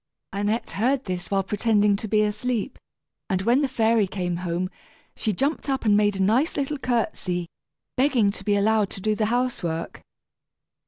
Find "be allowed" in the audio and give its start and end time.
8.43-8.89